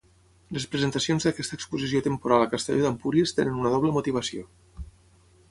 Les 0.55 0.63
presentacions 0.75 1.27
d'aquesta 1.27 1.59
exposició 1.59 2.01
temporal 2.07 2.47
a 2.47 2.49
Castelló 2.55 2.87
d'Empúries 2.87 3.35
tenen 3.41 3.61
una 3.61 3.75
doble 3.77 3.95
motivació. 4.01 4.49